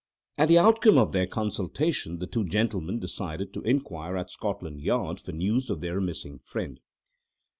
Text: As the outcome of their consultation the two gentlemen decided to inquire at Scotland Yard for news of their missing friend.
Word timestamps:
As 0.39 0.47
the 0.47 0.57
outcome 0.57 0.97
of 0.97 1.11
their 1.11 1.27
consultation 1.27 2.17
the 2.17 2.25
two 2.25 2.43
gentlemen 2.43 2.97
decided 2.97 3.53
to 3.53 3.61
inquire 3.61 4.17
at 4.17 4.31
Scotland 4.31 4.81
Yard 4.81 5.19
for 5.19 5.31
news 5.31 5.69
of 5.69 5.79
their 5.79 6.01
missing 6.01 6.39
friend. 6.39 6.79